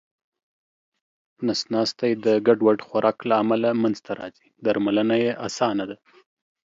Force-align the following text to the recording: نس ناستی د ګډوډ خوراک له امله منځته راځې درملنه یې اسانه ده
نس 1.45 1.61
ناستی 1.73 2.11
د 2.25 2.27
ګډوډ 2.47 2.79
خوراک 2.87 3.17
له 3.29 3.35
امله 3.43 3.69
منځته 3.83 4.11
راځې 4.19 4.47
درملنه 4.65 5.15
یې 5.23 5.31
اسانه 5.47 5.83
ده 5.89 5.97